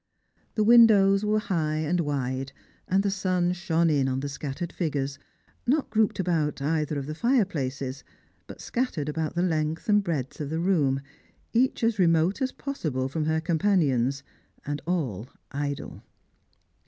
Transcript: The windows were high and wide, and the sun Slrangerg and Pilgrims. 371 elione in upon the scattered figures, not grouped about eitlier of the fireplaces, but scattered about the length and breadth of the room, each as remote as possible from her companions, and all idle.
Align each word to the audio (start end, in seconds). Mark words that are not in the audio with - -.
The 0.55 0.63
windows 0.63 1.23
were 1.23 1.37
high 1.37 1.75
and 1.77 1.99
wide, 1.99 2.53
and 2.87 3.03
the 3.03 3.11
sun 3.11 3.51
Slrangerg 3.51 3.51
and 3.51 3.55
Pilgrims. 3.55 3.67
371 3.67 3.87
elione 3.87 4.01
in 4.01 4.07
upon 4.07 4.19
the 4.19 4.29
scattered 4.29 4.73
figures, 4.73 5.19
not 5.67 5.89
grouped 5.91 6.19
about 6.19 6.55
eitlier 6.55 6.97
of 6.97 7.05
the 7.05 7.13
fireplaces, 7.13 8.03
but 8.47 8.61
scattered 8.61 9.07
about 9.07 9.35
the 9.35 9.43
length 9.43 9.87
and 9.87 10.03
breadth 10.03 10.41
of 10.41 10.49
the 10.49 10.59
room, 10.59 11.01
each 11.53 11.83
as 11.83 11.99
remote 11.99 12.41
as 12.41 12.51
possible 12.51 13.07
from 13.07 13.25
her 13.25 13.39
companions, 13.39 14.23
and 14.65 14.81
all 14.87 15.29
idle. 15.51 16.01